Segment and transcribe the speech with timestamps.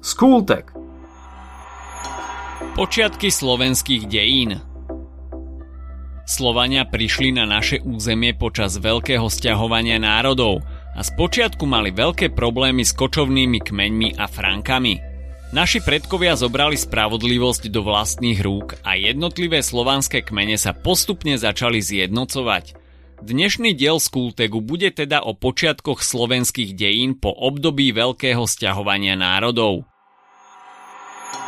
[0.00, 0.72] Skultek
[2.72, 4.56] Počiatky slovenských dejín
[6.24, 10.64] Slovania prišli na naše územie počas veľkého sťahovania národov
[10.96, 14.96] a spočiatku mali veľké problémy s kočovnými kmeňmi a frankami.
[15.52, 22.79] Naši predkovia zobrali spravodlivosť do vlastných rúk a jednotlivé slovanské kmene sa postupne začali zjednocovať.
[23.20, 29.84] Dnešný diel z Kultegu bude teda o počiatkoch slovenských dejín po období veľkého sťahovania národov.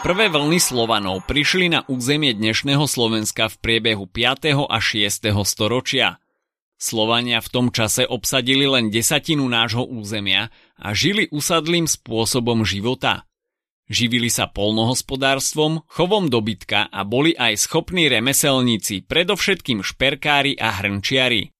[0.00, 4.64] Prvé vlny Slovanov prišli na územie dnešného Slovenska v priebehu 5.
[4.64, 5.28] a 6.
[5.44, 6.16] storočia.
[6.80, 10.48] Slovania v tom čase obsadili len desatinu nášho územia
[10.80, 13.28] a žili usadlým spôsobom života.
[13.92, 21.57] Živili sa polnohospodárstvom, chovom dobytka a boli aj schopní remeselníci, predovšetkým šperkári a hrnčiari.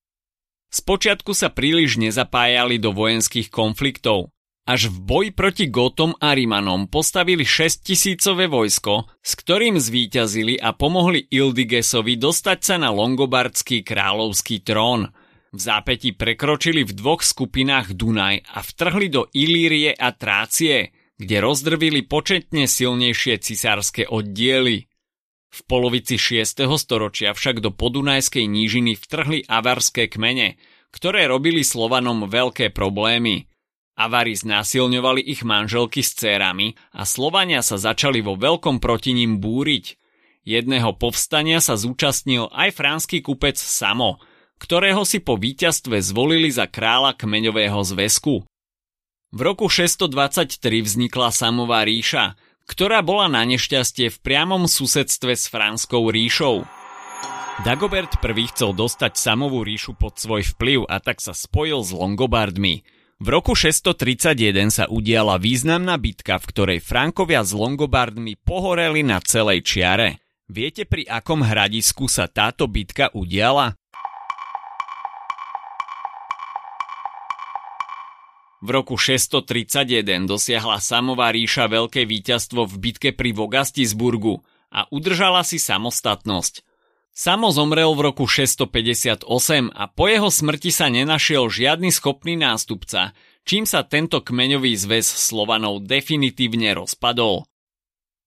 [0.69, 4.33] Spočiatku sa príliš nezapájali do vojenských konfliktov.
[4.69, 10.77] Až v boji proti Gotom a Rimanom postavili 6 tisícové vojsko, s ktorým zvíťazili a
[10.77, 15.09] pomohli Ildigesovi dostať sa na longobardský kráľovský trón.
[15.57, 22.05] V zápäti prekročili v dvoch skupinách Dunaj a vtrhli do Ilírie a Trácie, kde rozdrvili
[22.05, 24.85] početne silnejšie cisárske oddiely.
[25.49, 26.69] V polovici 6.
[26.77, 30.61] storočia však do podunajskej nížiny vtrhli avarské kmene,
[30.93, 33.45] ktoré robili Slovanom veľké problémy–
[33.99, 39.99] Avari znásilňovali ich manželky s cérami a Slovania sa začali vo veľkom proti ním búriť.
[40.47, 44.23] Jedného povstania sa zúčastnil aj franský kupec Samo,
[44.63, 48.47] ktorého si po víťazstve zvolili za kráľa kmeňového zväzku.
[49.35, 52.39] V roku 623 vznikla Samová ríša,
[52.69, 56.69] ktorá bola na nešťastie v priamom susedstve s Franskou ríšou.
[57.67, 62.75] Dagobert I chcel dostať Samovú ríšu pod svoj vplyv a tak sa spojil s Longobardmi–
[63.19, 69.67] v roku 631 sa udiala významná bitka, v ktorej Frankovia s Longobardmi pohoreli na celej
[69.67, 70.23] čiare.
[70.47, 73.75] Viete, pri akom hradisku sa táto bitka udiala?
[78.59, 84.43] V roku 631 dosiahla samová ríša veľké víťazstvo v bitke pri Vogastisburgu
[84.75, 86.67] a udržala si samostatnosť.
[87.15, 89.27] Samo zomrel v roku 658
[89.75, 93.11] a po jeho smrti sa nenašiel žiadny schopný nástupca,
[93.43, 97.47] čím sa tento kmeňový zväz Slovanov definitívne rozpadol.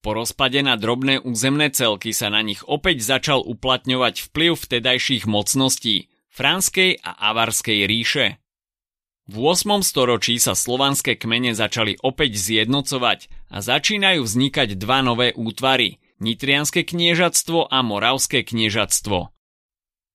[0.02, 6.10] Po rozpade na drobné územné celky sa na nich opäť začal uplatňovať vplyv vtedajších mocností,
[6.32, 8.41] Franskej a Avarskej ríše.
[9.30, 9.86] V 8.
[9.86, 17.66] storočí sa slovanské kmene začali opäť zjednocovať a začínajú vznikať dva nové útvary– Nitrianské kniežatstvo
[17.66, 19.34] a Moravské kniežatstvo.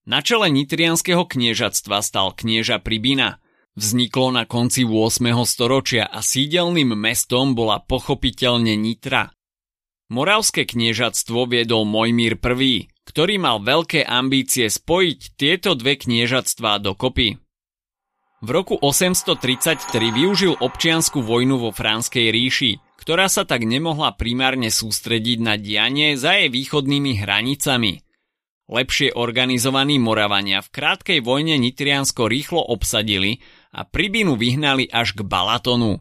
[0.06, 3.42] Na čele Nitrianského kniežatstva stal knieža Pribina.
[3.74, 5.18] Vzniklo na konci 8.
[5.42, 9.34] storočia a sídelným mestom bola pochopiteľne Nitra.
[10.06, 17.42] Moravské kniežatstvo viedol Mojmír I, ktorý mal veľké ambície spojiť tieto dve kniežatstvá dokopy.
[18.46, 25.42] V roku 833 využil občiansku vojnu vo Franskej ríši, ktorá sa tak nemohla primárne sústrediť
[25.42, 28.06] na dianie za jej východnými hranicami.
[28.70, 33.42] Lepšie organizovaní Moravania v krátkej vojne Nitriansko rýchlo obsadili
[33.74, 35.98] a Pribinu vyhnali až k Balatonu.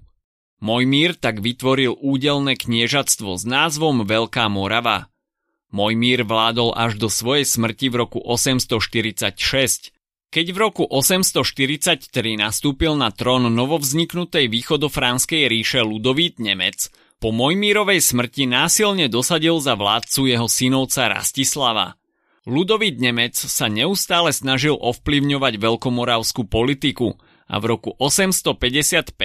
[0.62, 5.10] Mojmír tak vytvoril údelné kniežatstvo s názvom Veľká Morava.
[5.74, 9.95] Mojmír vládol až do svojej smrti v roku 846
[10.36, 16.92] keď v roku 843 nastúpil na trón novovzniknutej východofránskej ríše Ludovít Nemec,
[17.24, 21.96] po Mojmírovej smrti násilne dosadil za vládcu jeho synovca Rastislava.
[22.44, 27.16] Ludovít Nemec sa neustále snažil ovplyvňovať veľkomoravskú politiku
[27.48, 29.16] a v roku 855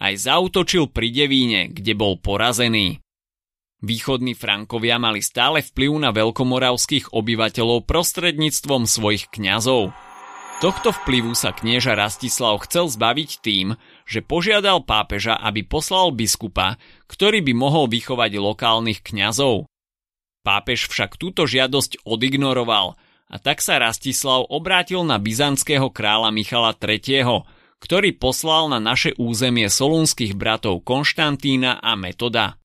[0.00, 3.04] aj zautočil pri Devíne, kde bol porazený.
[3.84, 9.92] Východní Frankovia mali stále vplyv na veľkomoravských obyvateľov prostredníctvom svojich kňazov.
[10.62, 13.74] Tohto vplyvu sa knieža Rastislav chcel zbaviť tým,
[14.06, 16.78] že požiadal pápeža, aby poslal biskupa,
[17.10, 19.66] ktorý by mohol vychovať lokálnych kňazov.
[20.46, 22.94] Pápež však túto žiadosť odignoroval
[23.26, 27.42] a tak sa Rastislav obrátil na byzantského kráľa Michala III.,
[27.82, 32.62] ktorý poslal na naše územie solúnskych bratov Konštantína a Metoda.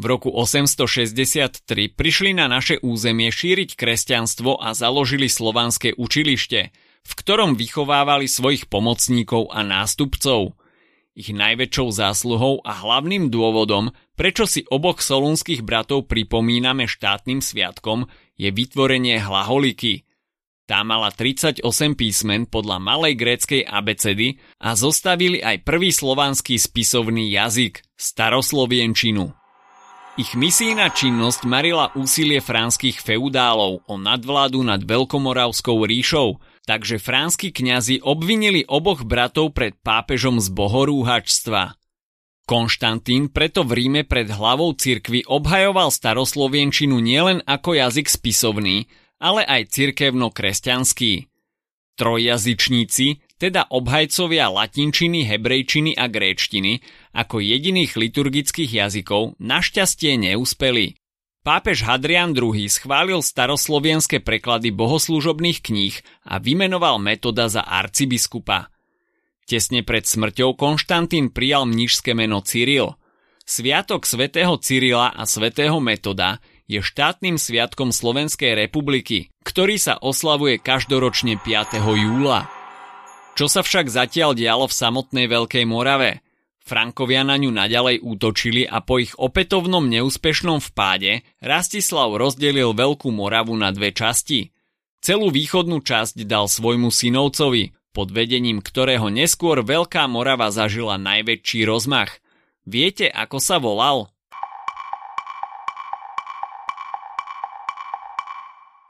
[0.00, 6.60] V roku 863 prišli na naše územie šíriť kresťanstvo a založili slovanské učilište–
[7.02, 10.54] v ktorom vychovávali svojich pomocníkov a nástupcov.
[11.12, 18.08] Ich najväčšou zásluhou a hlavným dôvodom, prečo si oboch solúnskych bratov pripomíname štátnym sviatkom,
[18.40, 20.08] je vytvorenie hlaholiky.
[20.64, 21.60] Tá mala 38
[22.00, 29.36] písmen podľa malej gréckej abecedy a zostavili aj prvý slovanský spisovný jazyk, staroslovienčinu.
[30.20, 38.02] Ich misijná činnosť marila úsilie franských feudálov o nadvládu nad Veľkomoravskou ríšou, takže franskí kňazi
[38.02, 41.74] obvinili oboch bratov pred pápežom z bohorúhačstva.
[42.42, 48.90] Konštantín preto v Ríme pred hlavou cirkvy obhajoval staroslovienčinu nielen ako jazyk spisovný,
[49.22, 51.30] ale aj cirkevno-kresťanský.
[51.92, 53.06] Trojjazyčníci
[53.42, 56.78] teda obhajcovia latinčiny, hebrejčiny a gréčtiny
[57.10, 61.01] ako jediných liturgických jazykov našťastie neúspeli.
[61.42, 68.70] Pápež Hadrian II schválil staroslovenské preklady bohoslužobných kníh a vymenoval metoda za arcibiskupa.
[69.42, 72.94] Tesne pred smrťou Konštantín prijal mnižské meno Cyril.
[73.42, 76.38] Sviatok svätého Cyrila a svätého Metoda
[76.70, 81.82] je štátnym sviatkom Slovenskej republiky, ktorý sa oslavuje každoročne 5.
[81.82, 82.46] júla.
[83.34, 86.22] Čo sa však zatiaľ dialo v samotnej Veľkej Morave?
[86.62, 93.58] Frankovia na ňu naďalej útočili a po ich opätovnom neúspešnom vpáde Rastislav rozdelil Veľkú Moravu
[93.58, 94.54] na dve časti.
[95.02, 102.22] Celú východnú časť dal svojmu synovcovi, pod vedením ktorého neskôr Veľká Morava zažila najväčší rozmach.
[102.62, 104.12] Viete, ako sa volal?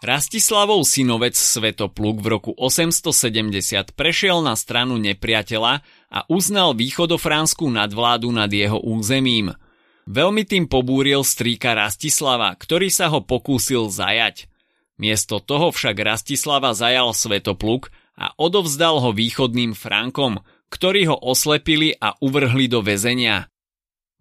[0.02, 8.52] Rastislavov synovec Svetopluk v roku 870 prešiel na stranu nepriateľa a uznal východofránskú nadvládu nad
[8.52, 9.56] jeho územím.
[10.04, 14.52] Veľmi tým pobúril strýka Rastislava, ktorý sa ho pokúsil zajať.
[15.00, 17.88] Miesto toho však Rastislava zajal Svetopluk
[18.20, 23.48] a odovzdal ho východným Frankom, ktorí ho oslepili a uvrhli do väzenia.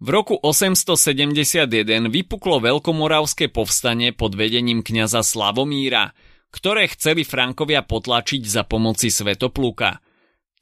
[0.02, 6.10] V roku 871 vypuklo veľkomoravské povstanie pod vedením kňaza Slavomíra,
[6.50, 10.02] ktoré chceli Frankovia potlačiť za pomoci Svetopluka.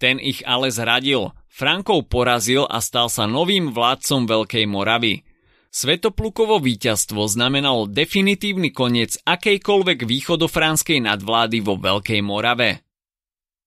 [0.00, 5.28] Ten ich ale zradil, Frankov porazil a stal sa novým vládcom Veľkej Moravy.
[5.68, 12.80] Svetoplukovo víťazstvo znamenalo definitívny koniec akejkoľvek východofránskej nadvlády vo Veľkej Morave.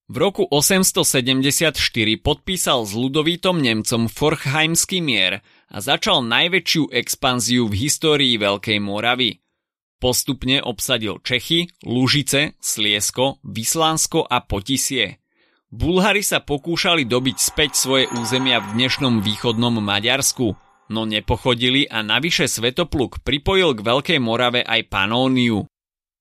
[0.09, 1.79] V roku 874
[2.19, 5.39] podpísal s ľudovítom Nemcom Forchheimský mier
[5.71, 9.39] a začal najväčšiu expanziu v histórii Veľkej Moravy.
[10.01, 15.22] Postupne obsadil Čechy, Lužice, Sliesko, Vyslánsko a Potisie.
[15.73, 20.53] Bulhári sa pokúšali dobiť späť svoje územia v dnešnom východnom Maďarsku,
[20.93, 25.65] no nepochodili a navyše Svetopluk pripojil k Veľkej Morave aj Panóniu.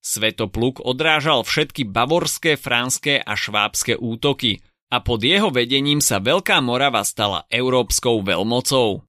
[0.01, 7.05] Svetopluk odrážal všetky bavorské, franské a švábske útoky a pod jeho vedením sa Veľká Morava
[7.05, 9.05] stala európskou veľmocou.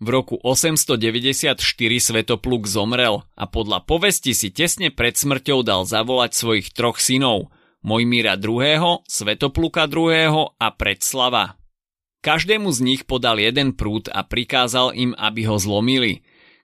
[0.00, 1.60] V roku 894
[2.00, 8.36] Svetopluk zomrel a podľa povesti si tesne pred smrťou dal zavolať svojich troch synov, Mojmíra
[8.36, 10.52] II., Svetopluka II.
[10.56, 11.60] a Predslava.
[12.20, 16.20] Každému z nich podal jeden prút a prikázal im, aby ho zlomili.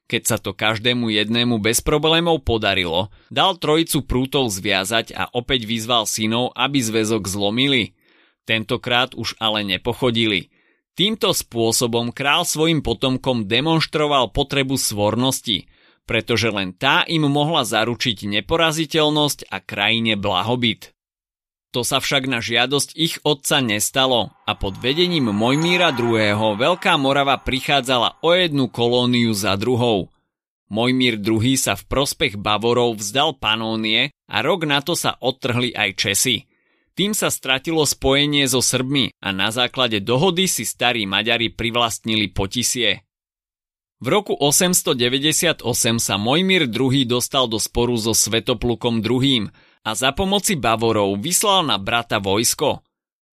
[0.07, 6.05] Keď sa to každému jednému bez problémov podarilo, dal trojicu prútov zviazať a opäť vyzval
[6.05, 7.97] synov, aby zväzok zlomili.
[8.47, 10.47] Tentokrát už ale nepochodili–
[10.97, 15.69] Týmto spôsobom král svojim potomkom demonstroval potrebu svornosti,
[16.09, 20.96] pretože len tá im mohla zaručiť neporaziteľnosť a krajine blahobyt.
[21.77, 26.57] To sa však na žiadosť ich otca nestalo a pod vedením Mojmíra II.
[26.57, 30.09] Veľká Morava prichádzala o jednu kolóniu za druhou.
[30.73, 31.53] Mojmír II.
[31.61, 36.37] sa v prospech Bavorov vzdal Panónie a rok na to sa odtrhli aj Česi–
[36.97, 43.05] tým sa stratilo spojenie so Srbmi a na základe dohody si starí Maďari privlastnili Potisie.
[44.01, 45.61] V roku 898
[46.01, 49.53] sa Mojmír II dostal do sporu so Svetoplukom II
[49.87, 52.83] a za pomoci Bavorov vyslal na brata vojsko.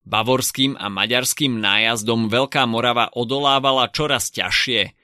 [0.06, 4.94] Bavorským a maďarským nájazdom Veľká Morava odolávala čoraz ťažšie.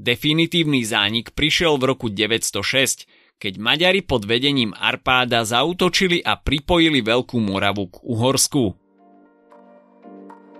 [0.00, 3.04] Definitívny zánik prišiel v roku 906,
[3.36, 8.72] keď Maďari pod vedením Arpáda zautočili a pripojili Veľkú Moravu k Uhorsku.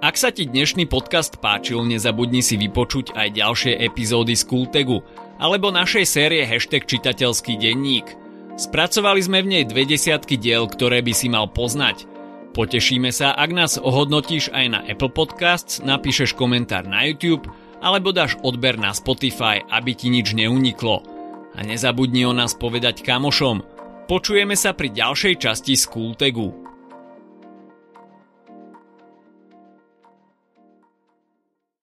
[0.04, 5.00] Ak sa ti dnešný podcast páčil, nezabudni si vypočuť aj ďalšie epizódy z Kultegu
[5.40, 8.23] alebo našej série hashtag čitateľský denník.
[8.54, 12.06] Spracovali sme v nej dve desiatky diel, ktoré by si mal poznať.
[12.54, 17.50] Potešíme sa, ak nás ohodnotíš aj na Apple Podcasts, napíšeš komentár na YouTube
[17.82, 21.02] alebo dáš odber na Spotify, aby ti nič neuniklo–
[21.54, 23.62] a nezabudni o nás povedať kamošom.
[24.10, 26.63] Počujeme sa pri ďalšej časti Skultegu.